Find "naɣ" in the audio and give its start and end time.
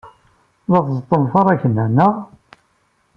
1.89-2.15